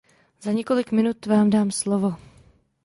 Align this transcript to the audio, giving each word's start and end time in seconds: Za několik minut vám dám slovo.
Za 0.41 0.51
několik 0.51 0.91
minut 0.91 1.25
vám 1.25 1.49
dám 1.49 1.71
slovo. 1.71 2.15